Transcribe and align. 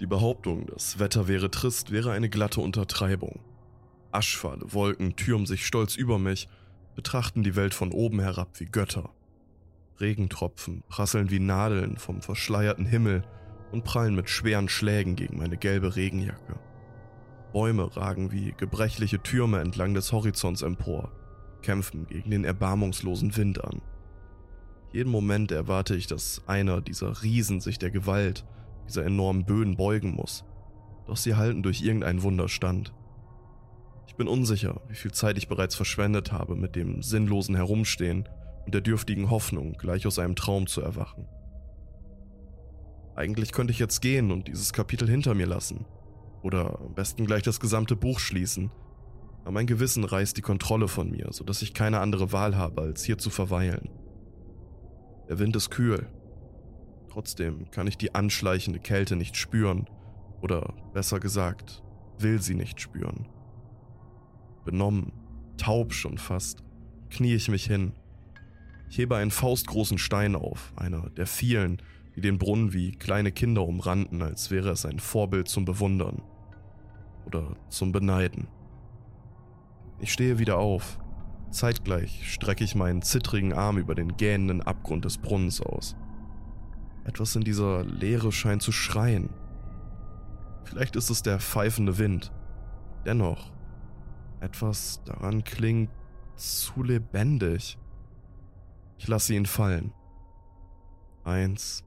Die 0.00 0.06
Behauptung, 0.06 0.66
das 0.66 0.98
Wetter 0.98 1.26
wäre 1.26 1.50
trist, 1.50 1.90
wäre 1.90 2.12
eine 2.12 2.28
glatte 2.28 2.60
Untertreibung. 2.60 3.40
Aschfahle 4.12 4.72
Wolken 4.72 5.16
türmen 5.16 5.46
sich 5.46 5.66
stolz 5.66 5.96
über 5.96 6.18
mich, 6.18 6.48
betrachten 6.94 7.42
die 7.42 7.56
Welt 7.56 7.74
von 7.74 7.92
oben 7.92 8.20
herab 8.20 8.60
wie 8.60 8.66
Götter. 8.66 9.10
Regentropfen 10.00 10.84
prasseln 10.88 11.30
wie 11.30 11.40
Nadeln 11.40 11.96
vom 11.96 12.22
verschleierten 12.22 12.86
Himmel 12.86 13.22
und 13.72 13.84
prallen 13.84 14.14
mit 14.14 14.30
schweren 14.30 14.68
Schlägen 14.68 15.16
gegen 15.16 15.38
meine 15.38 15.56
gelbe 15.56 15.96
Regenjacke. 15.96 16.58
Bäume 17.52 17.96
ragen 17.96 18.30
wie 18.30 18.54
gebrechliche 18.56 19.20
Türme 19.20 19.60
entlang 19.60 19.94
des 19.94 20.12
Horizonts 20.12 20.62
empor, 20.62 21.10
kämpfen 21.62 22.06
gegen 22.06 22.30
den 22.30 22.44
erbarmungslosen 22.44 23.36
Wind 23.36 23.64
an. 23.64 23.82
Jeden 24.92 25.10
Moment 25.10 25.50
erwarte 25.50 25.96
ich, 25.96 26.06
dass 26.06 26.42
einer 26.46 26.80
dieser 26.80 27.22
Riesen 27.22 27.60
sich 27.60 27.78
der 27.78 27.90
Gewalt 27.90 28.44
dieser 28.88 29.04
enormen 29.04 29.44
Böen 29.44 29.76
beugen 29.76 30.14
muss, 30.14 30.44
doch 31.06 31.16
sie 31.16 31.36
halten 31.36 31.62
durch 31.62 31.82
irgendein 31.82 32.22
Wunder 32.22 32.48
stand. 32.48 32.92
Ich 34.06 34.16
bin 34.16 34.26
unsicher, 34.26 34.80
wie 34.88 34.96
viel 34.96 35.12
Zeit 35.12 35.38
ich 35.38 35.48
bereits 35.48 35.74
verschwendet 35.74 36.32
habe 36.32 36.56
mit 36.56 36.74
dem 36.74 37.02
sinnlosen 37.02 37.54
Herumstehen 37.54 38.28
und 38.64 38.74
der 38.74 38.80
dürftigen 38.80 39.30
Hoffnung, 39.30 39.74
gleich 39.78 40.06
aus 40.06 40.18
einem 40.18 40.34
Traum 40.34 40.66
zu 40.66 40.80
erwachen. 40.80 41.26
Eigentlich 43.14 43.52
könnte 43.52 43.72
ich 43.72 43.78
jetzt 43.78 44.00
gehen 44.00 44.30
und 44.30 44.46
dieses 44.46 44.72
Kapitel 44.72 45.08
hinter 45.08 45.34
mir 45.34 45.46
lassen. 45.46 45.86
Oder 46.42 46.78
am 46.80 46.94
besten 46.94 47.26
gleich 47.26 47.42
das 47.42 47.58
gesamte 47.58 47.96
Buch 47.96 48.20
schließen. 48.20 48.70
Aber 49.42 49.52
mein 49.52 49.66
Gewissen 49.66 50.04
reißt 50.04 50.36
die 50.36 50.42
Kontrolle 50.42 50.86
von 50.86 51.10
mir, 51.10 51.28
sodass 51.30 51.62
ich 51.62 51.74
keine 51.74 52.00
andere 52.00 52.30
Wahl 52.32 52.56
habe, 52.56 52.82
als 52.82 53.02
hier 53.02 53.18
zu 53.18 53.30
verweilen. 53.30 53.90
Der 55.28 55.38
Wind 55.38 55.56
ist 55.56 55.70
kühl. 55.70 56.06
Trotzdem 57.18 57.68
kann 57.72 57.88
ich 57.88 57.98
die 57.98 58.14
anschleichende 58.14 58.78
Kälte 58.78 59.16
nicht 59.16 59.36
spüren. 59.36 59.90
Oder 60.40 60.72
besser 60.94 61.18
gesagt, 61.18 61.82
will 62.20 62.40
sie 62.40 62.54
nicht 62.54 62.80
spüren. 62.80 63.26
Benommen, 64.64 65.10
taub 65.56 65.92
schon 65.92 66.16
fast, 66.16 66.62
knie 67.10 67.34
ich 67.34 67.48
mich 67.48 67.64
hin. 67.64 67.90
Ich 68.88 68.98
hebe 68.98 69.16
einen 69.16 69.32
faustgroßen 69.32 69.98
Stein 69.98 70.36
auf, 70.36 70.72
einer 70.76 71.10
der 71.10 71.26
vielen, 71.26 71.82
die 72.14 72.20
den 72.20 72.38
Brunnen 72.38 72.72
wie 72.72 72.92
kleine 72.92 73.32
Kinder 73.32 73.66
umrannten, 73.66 74.22
als 74.22 74.52
wäre 74.52 74.70
es 74.70 74.86
ein 74.86 75.00
Vorbild 75.00 75.48
zum 75.48 75.64
Bewundern 75.64 76.22
oder 77.26 77.56
zum 77.68 77.90
Beneiden. 77.90 78.46
Ich 79.98 80.12
stehe 80.12 80.38
wieder 80.38 80.58
auf. 80.58 81.00
Zeitgleich 81.50 82.32
strecke 82.32 82.62
ich 82.62 82.76
meinen 82.76 83.02
zittrigen 83.02 83.54
Arm 83.54 83.76
über 83.76 83.96
den 83.96 84.16
gähnenden 84.16 84.62
Abgrund 84.62 85.04
des 85.04 85.18
Brunnens 85.18 85.60
aus. 85.60 85.96
Etwas 87.08 87.34
in 87.36 87.42
dieser 87.42 87.84
Leere 87.84 88.30
scheint 88.32 88.60
zu 88.60 88.70
schreien. 88.70 89.30
Vielleicht 90.64 90.94
ist 90.94 91.08
es 91.08 91.22
der 91.22 91.40
pfeifende 91.40 91.96
Wind. 91.96 92.30
Dennoch, 93.06 93.50
etwas 94.40 95.02
daran 95.04 95.42
klingt 95.42 95.90
zu 96.36 96.82
lebendig. 96.82 97.78
Ich 98.98 99.08
lasse 99.08 99.34
ihn 99.34 99.46
fallen. 99.46 99.94
Eins, 101.24 101.82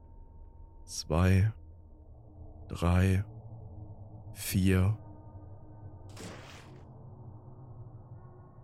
zwei, 0.86 1.52
drei, 2.66 3.24
vier. 4.34 4.98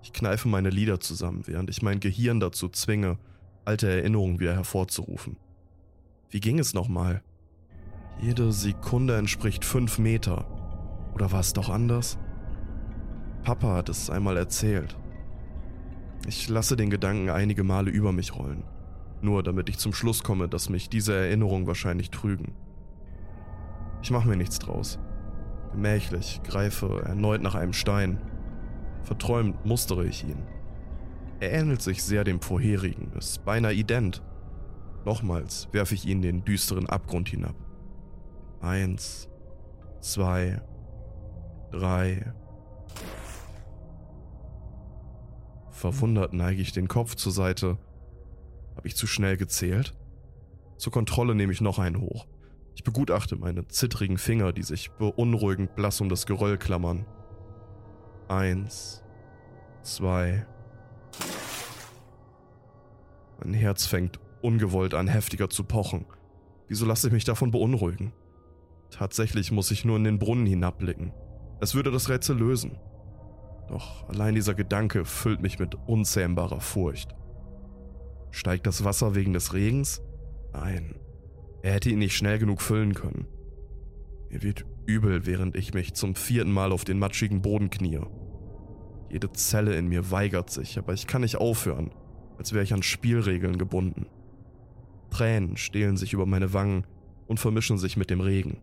Ich 0.03 0.13
kneife 0.13 0.49
meine 0.49 0.71
Lider 0.71 0.99
zusammen, 0.99 1.47
während 1.47 1.71
ich 1.71 1.83
mein 1.83 2.01
Gehirn 2.01 2.41
dazu 2.41 2.69
zwinge, 2.69 3.17
alte 3.65 3.89
Erinnerungen 3.89 4.41
wieder 4.41 4.55
hervorzurufen. 4.55 5.37
Wie 6.31 6.41
ging 6.41 6.59
es 6.59 6.75
nochmal? 6.75 7.23
Jede 8.21 8.53
Sekunde 8.53 9.17
entspricht 9.17 9.65
fünf 9.65 9.99
Meter. 9.99 10.47
Oder 11.15 11.33
war 11.33 11.41
es 11.41 11.53
doch 11.53 11.69
anders? 11.69 12.19
Papa 13.45 13.77
hat 13.77 13.89
es 13.89 14.11
einmal 14.11 14.37
erzählt. 14.37 14.97
Ich 16.27 16.49
lasse 16.49 16.77
den 16.77 16.91
Gedanken 16.91 17.31
einige 17.31 17.65
Male 17.65 17.91
über 17.91 18.13
mich 18.13 18.35
rollen 18.35 18.65
nur 19.23 19.43
damit 19.43 19.69
ich 19.69 19.79
zum 19.79 19.93
Schluss 19.93 20.23
komme, 20.23 20.49
dass 20.49 20.69
mich 20.69 20.89
diese 20.89 21.15
Erinnerungen 21.15 21.67
wahrscheinlich 21.67 22.11
trügen. 22.11 22.53
Ich 24.03 24.11
mache 24.11 24.29
mir 24.29 24.37
nichts 24.37 24.59
draus. 24.59 24.99
Gemächlich 25.73 26.41
greife 26.45 27.03
erneut 27.05 27.43
nach 27.43 27.55
einem 27.55 27.73
Stein. 27.73 28.19
Verträumt 29.03 29.65
mustere 29.65 30.07
ich 30.07 30.25
ihn. 30.25 30.43
Er 31.41 31.53
ähnelt 31.53 31.83
sich 31.83 32.03
sehr 32.03 32.25
dem 32.25 32.41
vorherigen, 32.41 33.13
ist 33.17 33.45
beinahe 33.45 33.75
ident. 33.75 34.23
Nochmals 35.05 35.69
werfe 35.73 35.95
ich 35.95 36.07
ihn 36.07 36.23
den 36.23 36.45
düsteren 36.45 36.87
Abgrund 36.87 37.29
hinab. 37.29 37.55
Eins, 38.61 39.29
zwei, 40.01 40.61
drei. 41.71 42.33
Verwundert 45.71 46.33
neige 46.33 46.61
ich 46.61 46.73
den 46.73 46.89
Kopf 46.89 47.15
zur 47.15 47.33
Seite 47.33 47.79
habe 48.79 48.87
ich 48.87 48.95
zu 48.95 49.09
schnell 49.09 49.37
gezählt? 49.37 49.93
Zur 50.77 50.93
Kontrolle 50.93 51.35
nehme 51.35 51.53
ich 51.53 51.61
noch 51.61 51.81
einen 51.81 52.01
hoch. 52.01 52.29
Ich 52.77 52.85
begutachte 52.85 53.35
meine 53.35 53.67
zittrigen 53.67 54.19
Finger, 54.19 54.53
die 54.53 54.63
sich 54.63 54.93
beunruhigend 54.93 55.75
blass 55.75 56.01
um 56.01 56.09
das 56.09 56.27
Geröll 56.27 56.59
klammern. 56.59 57.05
Eins, 58.29 59.03
zwei. 59.83 60.47
Mein 63.43 63.53
Herz 63.53 63.87
fängt 63.87 64.21
ungewollt 64.43 64.95
an, 64.95 65.09
heftiger 65.09 65.51
zu 65.51 65.65
pochen. 65.65 66.07
Wieso 66.69 66.87
lasse 66.87 67.09
ich 67.09 67.13
mich 67.13 67.25
davon 67.25 67.51
beunruhigen? 67.51 68.13
Tatsächlich 68.91 69.53
muss 69.53 69.71
ich 69.71 69.85
nur 69.85 69.97
in 69.97 70.05
den 70.05 70.19
Brunnen 70.19 70.47
hinabblicken. 70.47 71.13
Es 71.61 71.75
würde 71.75 71.91
das 71.91 72.09
Rätsel 72.09 72.37
lösen. 72.37 72.79
Doch 73.69 74.09
allein 74.09 74.35
dieser 74.35 74.55
Gedanke 74.55 75.05
füllt 75.05 75.43
mich 75.43 75.59
mit 75.59 75.75
unzähmbarer 75.87 76.61
Furcht. 76.61 77.15
Steigt 78.31 78.67
das 78.67 78.85
Wasser 78.85 79.15
wegen 79.15 79.33
des 79.33 79.53
Regens? 79.53 80.03
Nein. 80.53 80.95
Er 81.63 81.73
hätte 81.73 81.91
ihn 81.91 81.99
nicht 81.99 82.17
schnell 82.17 82.39
genug 82.39 82.63
füllen 82.63 82.95
können. 82.95 83.27
Mir 84.31 84.43
wird 84.43 84.65
übel, 84.87 85.27
während 85.27 85.57
ich 85.57 85.75
mich 85.75 85.95
zum 85.95 86.15
vierten 86.15 86.53
Mal 86.53 86.73
auf 86.73 86.85
den 86.85 86.99
matschigen 86.99 87.43
Boden 87.43 87.71
knie. 87.71 88.01
Jede 89.11 89.33
Zelle 89.33 89.75
in 89.77 89.89
mir 89.89 90.11
weigert 90.11 90.51
sich, 90.51 90.79
aber 90.79 90.93
ich 90.93 91.07
kann 91.07 91.23
nicht 91.23 91.37
aufhören, 91.37 91.91
als 92.37 92.53
wäre 92.53 92.65
ich 92.65 92.75
an 92.75 92.83
Spielregeln 92.83 93.59
gebunden. 93.59 94.07
Tränen 95.11 95.57
stehlen 95.57 95.97
sich 95.97 96.13
über 96.13 96.27
meine 96.27 96.53
Wangen 96.53 96.87
und 97.27 97.41
vermischen 97.41 97.79
sich 97.79 97.97
mit 97.97 98.11
dem 98.11 98.21
Regen. 98.21 98.61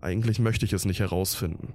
Eigentlich 0.00 0.38
möchte 0.38 0.64
ich 0.64 0.72
es 0.72 0.84
nicht 0.84 1.00
herausfinden. 1.00 1.74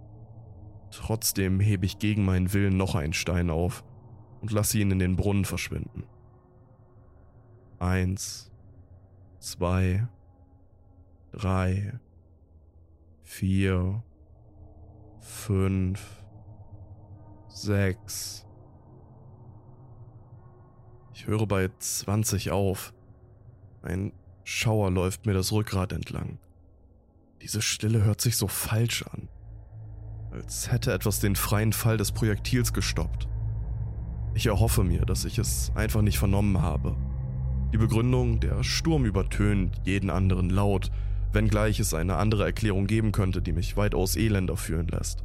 Trotzdem 0.91 1.59
hebe 1.59 1.85
ich 1.85 1.99
gegen 1.99 2.25
meinen 2.25 2.53
Willen 2.53 2.77
noch 2.77 2.95
einen 2.95 3.13
Stein 3.13 3.49
auf 3.49 3.83
und 4.41 4.51
lasse 4.51 4.79
ihn 4.79 4.91
in 4.91 4.99
den 4.99 5.15
Brunnen 5.15 5.45
verschwinden. 5.45 6.03
Eins, 7.79 8.51
zwei, 9.39 10.07
drei, 11.31 11.99
vier, 13.23 14.03
fünf, 15.19 16.23
sechs. 17.49 18.44
Höre 21.25 21.47
bei 21.47 21.69
20 21.79 22.51
auf. 22.51 22.93
Ein 23.81 24.11
Schauer 24.43 24.91
läuft 24.91 25.25
mir 25.25 25.33
das 25.33 25.51
Rückgrat 25.51 25.91
entlang. 25.91 26.37
Diese 27.41 27.61
Stille 27.61 28.03
hört 28.03 28.21
sich 28.21 28.37
so 28.37 28.47
falsch 28.47 29.03
an. 29.03 29.27
Als 30.31 30.71
hätte 30.71 30.93
etwas 30.93 31.19
den 31.19 31.35
freien 31.35 31.73
Fall 31.73 31.97
des 31.97 32.11
Projektils 32.11 32.73
gestoppt. 32.73 33.27
Ich 34.35 34.45
erhoffe 34.45 34.83
mir, 34.83 35.05
dass 35.05 35.25
ich 35.25 35.39
es 35.39 35.71
einfach 35.75 36.01
nicht 36.01 36.19
vernommen 36.19 36.61
habe. 36.61 36.95
Die 37.73 37.77
Begründung, 37.77 38.39
der 38.39 38.63
Sturm 38.63 39.05
übertönt 39.05 39.81
jeden 39.83 40.09
anderen 40.09 40.49
Laut, 40.49 40.91
wenngleich 41.31 41.79
es 41.79 41.93
eine 41.93 42.17
andere 42.17 42.45
Erklärung 42.45 42.85
geben 42.85 43.11
könnte, 43.11 43.41
die 43.41 43.53
mich 43.53 43.77
weitaus 43.77 44.15
elender 44.15 44.57
fühlen 44.57 44.87
lässt. 44.87 45.23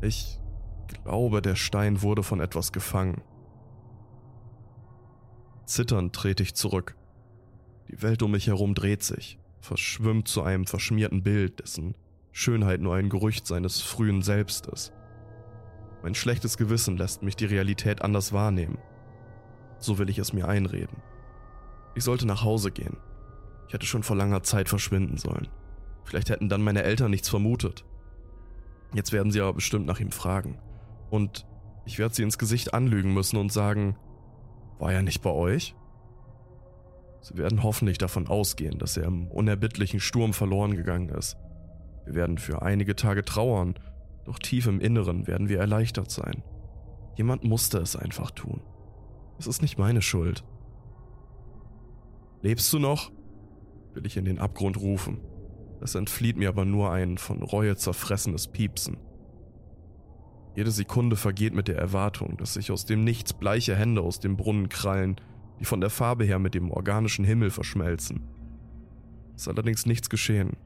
Ich 0.00 0.40
glaube, 0.88 1.40
der 1.40 1.54
Stein 1.54 2.02
wurde 2.02 2.22
von 2.22 2.40
etwas 2.40 2.72
gefangen. 2.72 3.22
Zitternd 5.68 6.14
trete 6.14 6.42
ich 6.42 6.54
zurück. 6.54 6.96
Die 7.88 8.00
Welt 8.00 8.22
um 8.22 8.30
mich 8.30 8.46
herum 8.46 8.74
dreht 8.74 9.02
sich, 9.02 9.38
verschwimmt 9.60 10.26
zu 10.26 10.42
einem 10.42 10.66
verschmierten 10.66 11.22
Bild, 11.22 11.60
dessen 11.60 11.94
Schönheit 12.32 12.80
nur 12.80 12.94
ein 12.94 13.10
Gerücht 13.10 13.46
seines 13.46 13.82
frühen 13.82 14.22
Selbst 14.22 14.66
ist. 14.68 14.94
Mein 16.02 16.14
schlechtes 16.14 16.56
Gewissen 16.56 16.96
lässt 16.96 17.22
mich 17.22 17.36
die 17.36 17.44
Realität 17.44 18.00
anders 18.00 18.32
wahrnehmen. 18.32 18.78
So 19.78 19.98
will 19.98 20.08
ich 20.08 20.18
es 20.18 20.32
mir 20.32 20.48
einreden. 20.48 21.02
Ich 21.94 22.04
sollte 22.04 22.26
nach 22.26 22.42
Hause 22.42 22.70
gehen. 22.70 22.96
Ich 23.66 23.74
hätte 23.74 23.86
schon 23.86 24.02
vor 24.02 24.16
langer 24.16 24.42
Zeit 24.42 24.70
verschwinden 24.70 25.18
sollen. 25.18 25.48
Vielleicht 26.04 26.30
hätten 26.30 26.48
dann 26.48 26.62
meine 26.62 26.82
Eltern 26.82 27.10
nichts 27.10 27.28
vermutet. 27.28 27.84
Jetzt 28.94 29.12
werden 29.12 29.30
sie 29.32 29.42
aber 29.42 29.52
bestimmt 29.52 29.84
nach 29.84 30.00
ihm 30.00 30.12
fragen. 30.12 30.58
Und 31.10 31.46
ich 31.84 31.98
werde 31.98 32.14
sie 32.14 32.22
ins 32.22 32.38
Gesicht 32.38 32.72
anlügen 32.72 33.12
müssen 33.12 33.36
und 33.36 33.52
sagen, 33.52 33.98
war 34.78 34.92
er 34.92 35.02
nicht 35.02 35.22
bei 35.22 35.30
euch? 35.30 35.74
Sie 37.20 37.36
werden 37.36 37.62
hoffentlich 37.62 37.98
davon 37.98 38.28
ausgehen, 38.28 38.78
dass 38.78 38.96
er 38.96 39.04
im 39.04 39.28
unerbittlichen 39.28 40.00
Sturm 40.00 40.32
verloren 40.32 40.76
gegangen 40.76 41.08
ist. 41.08 41.36
Wir 42.04 42.14
werden 42.14 42.38
für 42.38 42.62
einige 42.62 42.96
Tage 42.96 43.24
trauern, 43.24 43.74
doch 44.24 44.38
tief 44.38 44.66
im 44.66 44.80
Inneren 44.80 45.26
werden 45.26 45.48
wir 45.48 45.58
erleichtert 45.58 46.10
sein. 46.10 46.42
Jemand 47.16 47.44
musste 47.44 47.78
es 47.78 47.96
einfach 47.96 48.30
tun. 48.30 48.60
Es 49.38 49.46
ist 49.46 49.62
nicht 49.62 49.78
meine 49.78 50.02
Schuld. 50.02 50.44
Lebst 52.42 52.72
du 52.72 52.78
noch? 52.78 53.10
will 53.94 54.06
ich 54.06 54.16
in 54.16 54.24
den 54.24 54.38
Abgrund 54.38 54.76
rufen. 54.76 55.18
Es 55.80 55.94
entflieht 55.94 56.36
mir 56.36 56.48
aber 56.48 56.64
nur 56.64 56.92
ein 56.92 57.18
von 57.18 57.42
Reue 57.42 57.76
zerfressenes 57.76 58.48
Piepsen. 58.48 58.96
Jede 60.58 60.72
Sekunde 60.72 61.14
vergeht 61.14 61.54
mit 61.54 61.68
der 61.68 61.78
Erwartung, 61.78 62.36
dass 62.36 62.54
sich 62.54 62.72
aus 62.72 62.84
dem 62.84 63.04
Nichts 63.04 63.32
bleiche 63.32 63.76
Hände 63.76 64.00
aus 64.00 64.18
dem 64.18 64.36
Brunnen 64.36 64.68
krallen, 64.68 65.14
die 65.60 65.64
von 65.64 65.80
der 65.80 65.88
Farbe 65.88 66.24
her 66.24 66.40
mit 66.40 66.52
dem 66.52 66.72
organischen 66.72 67.24
Himmel 67.24 67.50
verschmelzen. 67.50 68.24
Es 69.36 69.42
ist 69.42 69.48
allerdings 69.48 69.86
nichts 69.86 70.10
geschehen. 70.10 70.56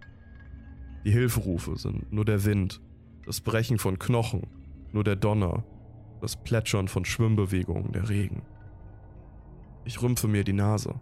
Die 1.05 1.11
Hilferufe 1.11 1.77
sind 1.77 2.11
nur 2.11 2.25
der 2.25 2.47
Wind, 2.47 2.81
das 3.27 3.43
Brechen 3.43 3.79
von 3.79 3.99
Knochen, 3.99 4.47
nur 4.93 5.05
der 5.05 5.17
Donner, 5.17 5.63
das 6.23 6.43
Plätschern 6.43 6.89
von 6.89 7.05
Schwimmbewegungen, 7.05 7.93
der 7.93 8.09
Regen. 8.09 8.41
Ich 9.85 10.01
rümpfe 10.01 10.27
mir 10.27 10.43
die 10.43 10.55
Nase. 10.55 10.95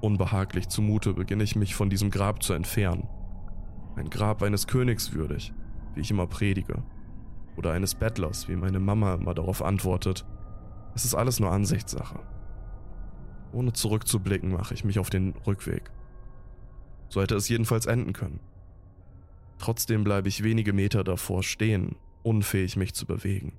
Unbehaglich 0.00 0.66
zumute 0.66 1.14
beginne 1.14 1.44
ich 1.44 1.54
mich 1.54 1.76
von 1.76 1.90
diesem 1.90 2.10
Grab 2.10 2.42
zu 2.42 2.54
entfernen. 2.54 3.06
Ein 3.94 4.10
Grab 4.10 4.42
eines 4.42 4.66
Königs 4.66 5.12
würdig, 5.12 5.52
wie 5.94 6.00
ich 6.00 6.10
immer 6.10 6.26
predige. 6.26 6.82
Oder 7.56 7.72
eines 7.72 7.94
Bettlers, 7.94 8.48
wie 8.48 8.56
meine 8.56 8.80
Mama 8.80 9.14
immer 9.14 9.34
darauf 9.34 9.62
antwortet. 9.62 10.26
Es 10.94 11.04
ist 11.04 11.14
alles 11.14 11.40
nur 11.40 11.50
Ansichtssache. 11.50 12.20
Ohne 13.52 13.72
zurückzublicken 13.72 14.52
mache 14.52 14.74
ich 14.74 14.84
mich 14.84 14.98
auf 14.98 15.10
den 15.10 15.34
Rückweg. 15.46 15.90
So 17.08 17.22
hätte 17.22 17.36
es 17.36 17.48
jedenfalls 17.48 17.86
enden 17.86 18.12
können. 18.12 18.40
Trotzdem 19.58 20.04
bleibe 20.04 20.28
ich 20.28 20.42
wenige 20.42 20.72
Meter 20.72 21.04
davor 21.04 21.42
stehen, 21.42 21.96
unfähig 22.22 22.76
mich 22.76 22.94
zu 22.94 23.06
bewegen. 23.06 23.58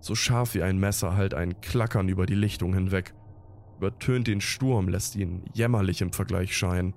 So 0.00 0.14
scharf 0.14 0.54
wie 0.54 0.62
ein 0.62 0.78
Messer 0.78 1.16
halt 1.16 1.34
ein 1.34 1.60
Klackern 1.60 2.08
über 2.08 2.26
die 2.26 2.34
Lichtung 2.34 2.74
hinweg, 2.74 3.14
übertönt 3.76 4.26
den 4.26 4.40
Sturm, 4.40 4.88
lässt 4.88 5.16
ihn 5.16 5.44
jämmerlich 5.52 6.00
im 6.00 6.12
Vergleich 6.12 6.56
scheinen. 6.56 6.94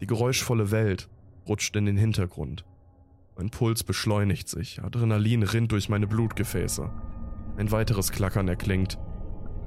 Die 0.00 0.06
geräuschvolle 0.06 0.70
Welt 0.70 1.08
rutscht 1.48 1.76
in 1.76 1.86
den 1.86 1.96
Hintergrund. 1.96 2.64
Mein 3.36 3.50
Puls 3.50 3.82
beschleunigt 3.82 4.48
sich, 4.48 4.82
Adrenalin 4.82 5.42
rinnt 5.42 5.72
durch 5.72 5.88
meine 5.88 6.06
Blutgefäße. 6.06 6.88
Ein 7.56 7.72
weiteres 7.72 8.12
Klackern 8.12 8.46
erklingt, 8.46 8.98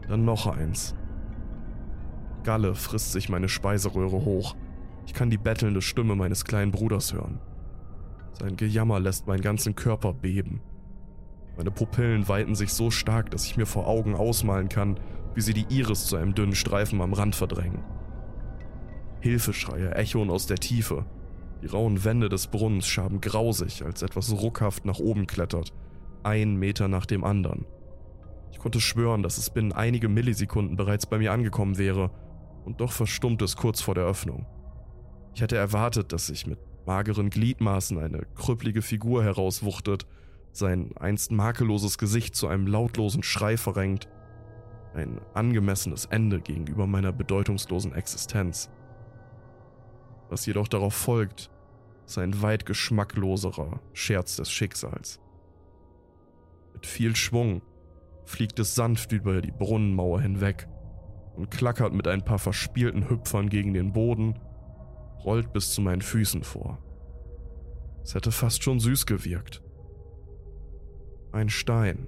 dann 0.08 0.24
noch 0.24 0.48
eins. 0.48 0.96
Galle 2.44 2.76
frisst 2.76 3.12
sich 3.12 3.28
meine 3.28 3.50
Speiseröhre 3.50 4.24
hoch. 4.24 4.56
Ich 5.06 5.14
kann 5.14 5.30
die 5.30 5.38
bettelnde 5.38 5.82
Stimme 5.82 6.16
meines 6.16 6.46
kleinen 6.46 6.72
Bruders 6.72 7.14
hören. 7.14 7.40
Sein 8.40 8.56
Gejammer 8.56 9.00
lässt 9.02 9.28
meinen 9.28 9.42
ganzen 9.42 9.76
Körper 9.76 10.14
beben. 10.14 10.62
Meine 11.58 11.72
Pupillen 11.72 12.30
weiten 12.30 12.56
sich 12.56 12.72
so 12.72 12.92
stark, 12.92 13.32
dass 13.32 13.46
ich 13.46 13.58
mir 13.58 13.66
vor 13.66 13.88
Augen 13.88 14.16
ausmalen 14.16 14.70
kann, 14.70 15.00
wie 15.34 15.42
sie 15.42 15.54
die 15.54 15.66
Iris 15.70 16.06
zu 16.06 16.16
einem 16.16 16.36
dünnen 16.36 16.56
Streifen 16.56 17.02
am 17.02 17.14
Rand 17.14 17.36
verdrängen. 17.36 17.84
Hilfeschreie 19.20 19.96
echoen 19.96 20.30
aus 20.30 20.46
der 20.46 20.58
Tiefe. 20.58 21.06
Die 21.62 21.68
rauen 21.68 22.04
Wände 22.04 22.30
des 22.30 22.48
Brunnens 22.48 22.88
schaben 22.88 23.22
grausig, 23.22 23.84
als 23.84 24.02
etwas 24.02 24.32
ruckhaft 24.32 24.86
nach 24.86 25.00
oben 25.00 25.28
klettert, 25.28 25.74
ein 26.24 26.56
Meter 26.56 26.88
nach 26.88 27.06
dem 27.06 27.24
anderen. 27.24 27.66
Ich 28.52 28.60
konnte 28.60 28.80
schwören, 28.82 29.24
dass 29.24 29.38
es 29.38 29.50
binnen 29.50 29.72
einige 29.72 30.10
Millisekunden 30.10 30.78
bereits 30.78 31.06
bei 31.06 31.18
mir 31.18 31.32
angekommen 31.32 31.78
wäre, 31.78 32.12
und 32.66 32.82
doch 32.82 32.92
verstummt 32.92 33.42
es 33.42 33.56
kurz 33.56 33.82
vor 33.82 33.96
der 33.96 34.06
Öffnung. 34.06 34.46
Ich 35.34 35.42
hätte 35.42 35.56
erwartet, 35.56 36.12
dass 36.12 36.28
sich 36.28 36.48
mit 36.48 36.60
mageren 36.86 37.30
Gliedmaßen 37.30 37.98
eine 38.00 38.24
krüppelige 38.36 38.82
Figur 38.82 39.24
herauswuchtet, 39.24 40.06
sein 40.52 40.92
einst 40.98 41.32
makelloses 41.32 41.98
Gesicht 41.98 42.36
zu 42.36 42.48
einem 42.48 42.68
lautlosen 42.68 43.24
Schrei 43.24 43.58
verrenkt. 43.58 44.08
Ein 44.96 45.22
angemessenes 45.34 46.06
Ende 46.06 46.42
gegenüber 46.42 46.88
meiner 46.88 47.12
bedeutungslosen 47.12 47.94
Existenz. 47.94 48.70
Was 50.30 50.46
jedoch 50.46 50.68
darauf 50.68 50.94
folgt, 50.94 51.50
ist 52.06 52.18
ein 52.18 52.42
weit 52.42 52.66
geschmackloserer 52.66 53.80
Scherz 53.94 54.36
des 54.38 54.52
Schicksals. 54.52 55.20
Mit 56.74 56.86
viel 56.86 57.16
Schwung 57.16 57.62
fliegt 58.26 58.60
es 58.60 58.76
sanft 58.76 59.12
über 59.12 59.42
die 59.42 59.52
Brunnenmauer 59.52 60.22
hinweg 60.22 60.68
und 61.36 61.52
klackert 61.52 61.94
mit 61.94 62.08
ein 62.08 62.26
paar 62.26 62.40
verspielten 62.40 63.10
Hüpfern 63.10 63.50
gegen 63.50 63.74
den 63.74 63.94
Boden, 63.94 64.40
rollt 65.24 65.54
bis 65.54 65.72
zu 65.72 65.82
meinen 65.82 66.02
Füßen 66.02 66.44
vor. 66.44 66.80
Es 68.04 68.16
hätte 68.16 68.32
fast 68.32 68.64
schon 68.64 68.80
süß 68.80 69.06
gewirkt. 69.06 69.62
Ein 71.32 71.50
Stein, 71.50 72.08